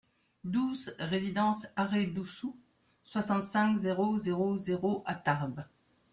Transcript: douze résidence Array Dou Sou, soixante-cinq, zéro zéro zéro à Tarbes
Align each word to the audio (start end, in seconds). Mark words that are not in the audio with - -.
douze 0.45 0.95
résidence 0.97 1.67
Array 1.75 2.07
Dou 2.07 2.25
Sou, 2.25 2.57
soixante-cinq, 3.05 3.75
zéro 3.75 4.17
zéro 4.17 4.57
zéro 4.57 5.03
à 5.05 5.13
Tarbes 5.13 5.61